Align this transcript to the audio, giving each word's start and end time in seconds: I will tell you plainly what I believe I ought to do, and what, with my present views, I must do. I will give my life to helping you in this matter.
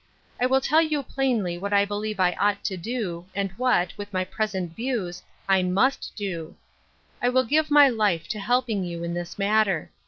I 0.41 0.47
will 0.47 0.61
tell 0.61 0.81
you 0.81 1.03
plainly 1.03 1.59
what 1.59 1.73
I 1.73 1.85
believe 1.85 2.19
I 2.19 2.31
ought 2.39 2.63
to 2.63 2.75
do, 2.75 3.27
and 3.35 3.51
what, 3.51 3.95
with 3.99 4.11
my 4.11 4.23
present 4.25 4.75
views, 4.75 5.21
I 5.47 5.61
must 5.61 6.13
do. 6.15 6.55
I 7.21 7.29
will 7.29 7.43
give 7.45 7.69
my 7.69 7.87
life 7.87 8.27
to 8.29 8.39
helping 8.39 8.83
you 8.83 9.03
in 9.03 9.13
this 9.13 9.37
matter. 9.37 9.91